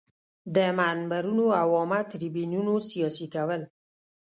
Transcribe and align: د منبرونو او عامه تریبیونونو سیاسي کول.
د 0.55 0.57
منبرونو 0.79 1.45
او 1.61 1.67
عامه 1.79 1.99
تریبیونونو 2.11 2.73
سیاسي 2.89 3.25
کول. 3.33 3.61